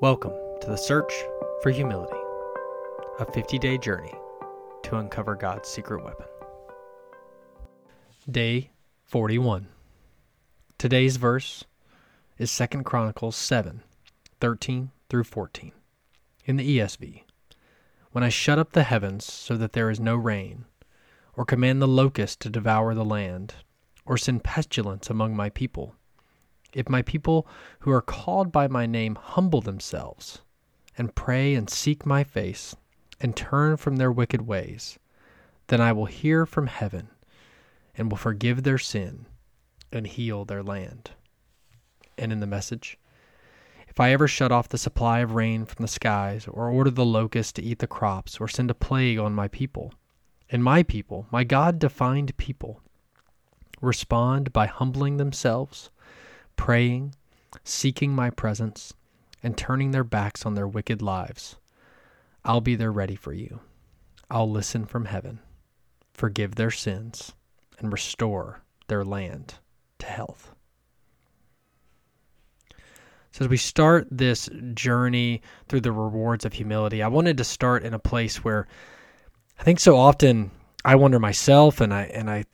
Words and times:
Welcome 0.00 0.32
to 0.62 0.66
the 0.66 0.78
Search 0.78 1.12
for 1.62 1.68
Humility, 1.68 2.16
a 3.18 3.30
50 3.30 3.58
day 3.58 3.76
journey 3.76 4.14
to 4.84 4.96
uncover 4.96 5.34
God's 5.34 5.68
secret 5.68 6.02
weapon. 6.02 6.24
Day 8.30 8.70
41. 9.04 9.68
Today's 10.78 11.18
verse 11.18 11.66
is 12.38 12.56
2 12.56 12.82
Chronicles 12.82 13.36
7 13.36 13.82
13 14.40 14.90
through 15.10 15.24
14 15.24 15.72
in 16.46 16.56
the 16.56 16.78
ESV. 16.78 17.24
When 18.12 18.24
I 18.24 18.30
shut 18.30 18.58
up 18.58 18.72
the 18.72 18.84
heavens 18.84 19.30
so 19.30 19.54
that 19.58 19.74
there 19.74 19.90
is 19.90 20.00
no 20.00 20.16
rain, 20.16 20.64
or 21.34 21.44
command 21.44 21.82
the 21.82 21.86
locust 21.86 22.40
to 22.40 22.48
devour 22.48 22.94
the 22.94 23.04
land, 23.04 23.56
or 24.06 24.16
send 24.16 24.44
pestilence 24.44 25.10
among 25.10 25.36
my 25.36 25.50
people, 25.50 25.94
if 26.72 26.88
my 26.88 27.02
people 27.02 27.46
who 27.80 27.90
are 27.90 28.02
called 28.02 28.52
by 28.52 28.68
my 28.68 28.86
name 28.86 29.16
humble 29.16 29.60
themselves, 29.60 30.42
and 30.96 31.14
pray 31.14 31.54
and 31.54 31.70
seek 31.70 32.04
my 32.04 32.24
face, 32.24 32.76
and 33.20 33.36
turn 33.36 33.76
from 33.76 33.96
their 33.96 34.12
wicked 34.12 34.42
ways, 34.42 34.98
then 35.68 35.80
I 35.80 35.92
will 35.92 36.06
hear 36.06 36.46
from 36.46 36.66
heaven, 36.66 37.08
and 37.96 38.10
will 38.10 38.18
forgive 38.18 38.62
their 38.62 38.78
sin, 38.78 39.26
and 39.92 40.06
heal 40.06 40.44
their 40.44 40.62
land. 40.62 41.10
And 42.16 42.32
in 42.32 42.40
the 42.40 42.46
message, 42.46 42.98
if 43.88 43.98
I 43.98 44.12
ever 44.12 44.28
shut 44.28 44.52
off 44.52 44.68
the 44.68 44.78
supply 44.78 45.18
of 45.18 45.34
rain 45.34 45.64
from 45.64 45.82
the 45.82 45.88
skies, 45.88 46.46
or 46.46 46.68
order 46.68 46.90
the 46.90 47.04
locusts 47.04 47.52
to 47.54 47.62
eat 47.62 47.80
the 47.80 47.86
crops, 47.86 48.40
or 48.40 48.46
send 48.46 48.70
a 48.70 48.74
plague 48.74 49.18
on 49.18 49.34
my 49.34 49.48
people, 49.48 49.92
and 50.48 50.62
my 50.62 50.82
people, 50.82 51.26
my 51.30 51.44
God 51.44 51.78
defined 51.78 52.36
people, 52.36 52.80
respond 53.80 54.52
by 54.52 54.66
humbling 54.66 55.16
themselves, 55.16 55.90
praying, 56.60 57.14
seeking 57.64 58.14
my 58.14 58.28
presence, 58.28 58.92
and 59.42 59.56
turning 59.56 59.92
their 59.92 60.04
backs 60.04 60.44
on 60.44 60.54
their 60.54 60.68
wicked 60.68 61.00
lives, 61.00 61.56
I'll 62.44 62.60
be 62.60 62.74
there 62.74 62.92
ready 62.92 63.16
for 63.16 63.32
you. 63.32 63.60
I'll 64.30 64.48
listen 64.48 64.84
from 64.84 65.06
heaven, 65.06 65.40
forgive 66.12 66.56
their 66.56 66.70
sins, 66.70 67.32
and 67.78 67.90
restore 67.90 68.60
their 68.88 69.06
land 69.06 69.54
to 70.00 70.06
health. 70.06 70.54
So, 73.32 73.46
as 73.46 73.48
we 73.48 73.56
start 73.56 74.06
this 74.10 74.50
journey 74.74 75.40
through 75.66 75.80
the 75.80 75.92
rewards 75.92 76.44
of 76.44 76.52
humility, 76.52 77.02
I 77.02 77.08
wanted 77.08 77.38
to 77.38 77.44
start 77.44 77.84
in 77.84 77.94
a 77.94 77.98
place 77.98 78.44
where 78.44 78.68
I 79.58 79.62
think 79.62 79.80
so 79.80 79.96
often 79.96 80.50
I 80.84 80.96
wonder 80.96 81.18
myself 81.18 81.80
and 81.80 81.94
I 81.94 82.02
and 82.02 82.28
I 82.28 82.44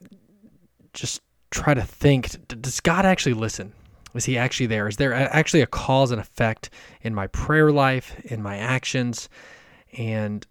just 0.93 1.23
try 1.51 1.75
to 1.75 1.83
think 1.83 2.47
does 2.47 2.79
God 2.79 3.05
actually 3.05 3.35
listen? 3.35 3.73
Is 4.15 4.25
he 4.25 4.39
actually 4.39 4.67
there? 4.67 4.89
Is 4.89 4.97
there 4.97 5.13
actually 5.13 5.63
a 5.63 5.67
cause 5.67 6.11
and 6.11 6.21
effect 6.21 6.71
in 7.03 7.15
my 7.15 7.27
prayer 7.27 7.71
life, 7.71 8.19
in 8.25 8.43
my 8.43 8.57
actions? 8.57 9.29
And 9.99 10.47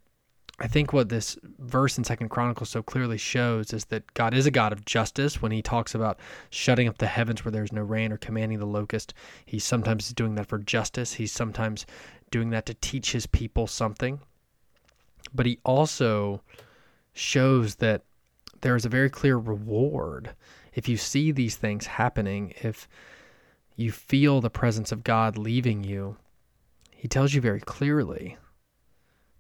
I 0.60 0.68
think 0.68 0.94
what 0.94 1.10
this 1.10 1.38
verse 1.60 1.98
in 1.98 2.04
Second 2.04 2.30
Chronicles 2.30 2.70
so 2.70 2.82
clearly 2.82 3.18
shows 3.18 3.74
is 3.74 3.86
that 3.86 4.14
God 4.14 4.34
is 4.34 4.46
a 4.46 4.52
God 4.52 4.72
of 4.72 4.86
justice. 4.86 5.42
When 5.42 5.52
He 5.52 5.62
talks 5.62 5.94
about 5.94 6.20
shutting 6.50 6.88
up 6.88 6.98
the 6.98 7.08
heavens 7.08 7.44
where 7.44 7.52
there's 7.52 7.74
no 7.74 7.82
rain 7.82 8.12
or 8.12 8.18
commanding 8.18 8.60
the 8.60 8.66
locust, 8.66 9.14
He's 9.46 9.66
sometimes 9.66 10.08
is 10.08 10.14
doing 10.14 10.36
that 10.36 10.48
for 10.48 10.60
justice. 10.60 11.14
He's 11.14 11.32
sometimes 11.32 11.86
doing 12.32 12.52
that 12.52 12.66
to 12.68 12.74
teach 12.76 13.12
His 13.12 13.28
people 13.28 13.68
something. 13.68 14.20
But 15.34 15.46
He 15.46 15.60
also 15.66 16.42
shows 17.14 17.76
that 17.76 18.04
there 18.62 18.76
is 18.76 18.86
a 18.86 18.90
very 18.90 19.10
clear 19.10 19.38
reward 19.38 20.36
if 20.74 20.88
you 20.88 20.98
see 20.98 21.32
these 21.32 21.56
things 21.56 21.86
happening. 21.86 22.54
If 22.62 22.88
you 23.76 23.92
feel 23.92 24.42
the 24.42 24.50
presence 24.50 24.92
of 24.92 25.04
God 25.04 25.38
leaving 25.38 25.84
you, 25.84 26.18
He 26.92 27.08
tells 27.08 27.34
you 27.34 27.42
very 27.42 27.60
clearly 27.60 28.38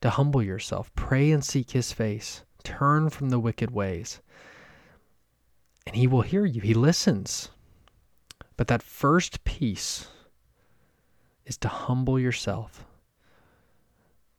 to 0.01 0.09
humble 0.09 0.43
yourself, 0.43 0.93
pray 0.95 1.31
and 1.31 1.43
seek 1.43 1.71
His 1.71 1.91
face, 1.91 2.43
turn 2.63 3.09
from 3.09 3.29
the 3.29 3.39
wicked 3.39 3.71
ways, 3.71 4.21
and 5.87 5.95
He 5.95 6.07
will 6.07 6.21
hear 6.21 6.45
you. 6.45 6.61
He 6.61 6.73
listens. 6.73 7.49
But 8.57 8.67
that 8.67 8.81
first 8.81 9.43
piece 9.43 10.07
is 11.45 11.57
to 11.57 11.67
humble 11.67 12.19
yourself, 12.19 12.85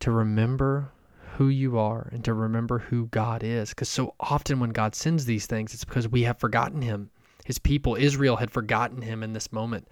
to 0.00 0.10
remember 0.10 0.90
who 1.34 1.48
you 1.48 1.78
are, 1.78 2.08
and 2.12 2.24
to 2.24 2.32
remember 2.32 2.78
who 2.78 3.06
God 3.06 3.42
is. 3.42 3.70
Because 3.70 3.90
so 3.90 4.14
often 4.18 4.58
when 4.58 4.70
God 4.70 4.94
sends 4.94 5.26
these 5.26 5.46
things, 5.46 5.74
it's 5.74 5.84
because 5.84 6.08
we 6.08 6.22
have 6.22 6.38
forgotten 6.38 6.80
Him. 6.80 7.10
His 7.46 7.60
people, 7.60 7.94
Israel, 7.94 8.34
had 8.34 8.50
forgotten 8.50 9.00
him 9.00 9.22
in 9.22 9.32
this 9.32 9.52
moment. 9.52 9.86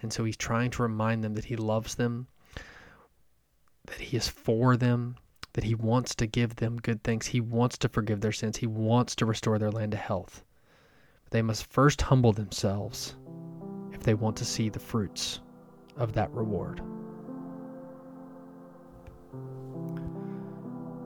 And 0.00 0.12
so 0.12 0.22
he's 0.22 0.36
trying 0.36 0.70
to 0.70 0.82
remind 0.82 1.24
them 1.24 1.34
that 1.34 1.44
he 1.44 1.56
loves 1.56 1.96
them, 1.96 2.28
that 3.86 3.98
he 3.98 4.16
is 4.16 4.28
for 4.28 4.76
them, 4.76 5.16
that 5.54 5.64
he 5.64 5.74
wants 5.74 6.14
to 6.14 6.28
give 6.28 6.54
them 6.54 6.76
good 6.76 7.02
things. 7.02 7.26
He 7.26 7.40
wants 7.40 7.76
to 7.78 7.88
forgive 7.88 8.20
their 8.20 8.30
sins. 8.30 8.56
He 8.56 8.68
wants 8.68 9.16
to 9.16 9.26
restore 9.26 9.58
their 9.58 9.72
land 9.72 9.90
to 9.90 9.98
health. 9.98 10.44
But 11.24 11.32
they 11.32 11.42
must 11.42 11.66
first 11.66 12.00
humble 12.00 12.32
themselves 12.32 13.16
if 13.92 14.04
they 14.04 14.14
want 14.14 14.36
to 14.36 14.44
see 14.44 14.68
the 14.68 14.78
fruits 14.78 15.40
of 15.96 16.12
that 16.12 16.30
reward. 16.30 16.80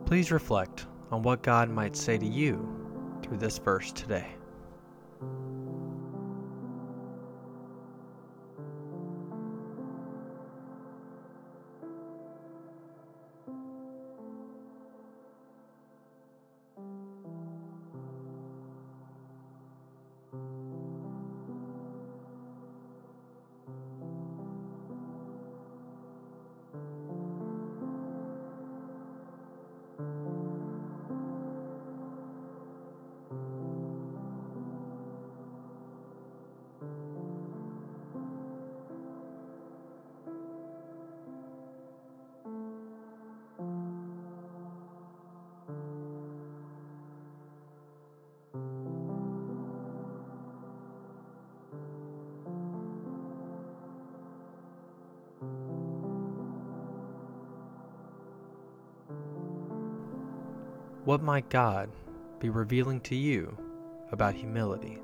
Please 0.04 0.30
reflect 0.30 0.86
on 1.10 1.22
what 1.22 1.42
God 1.42 1.70
might 1.70 1.96
say 1.96 2.18
to 2.18 2.26
you 2.26 2.68
through 3.22 3.38
this 3.38 3.56
verse 3.56 3.90
today. 3.90 4.26
What 61.04 61.22
might 61.22 61.50
God 61.50 61.90
be 62.38 62.48
revealing 62.48 62.98
to 63.02 63.14
you 63.14 63.58
about 64.10 64.32
humility 64.34 65.02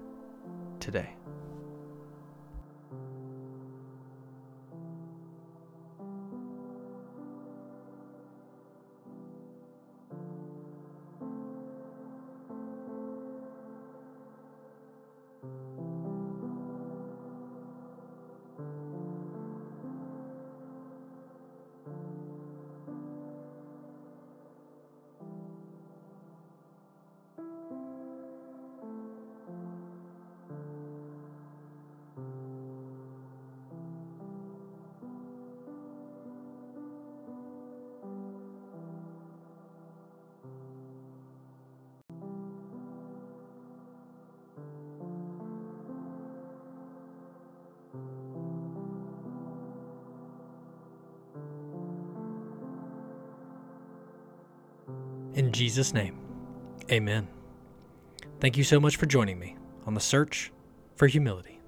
today? 0.78 1.10
In 55.34 55.52
Jesus' 55.52 55.94
name, 55.94 56.18
amen. 56.90 57.28
Thank 58.40 58.56
you 58.56 58.64
so 58.64 58.80
much 58.80 58.96
for 58.96 59.06
joining 59.06 59.38
me 59.38 59.56
on 59.86 59.94
the 59.94 60.00
search 60.00 60.50
for 60.96 61.06
humility. 61.06 61.59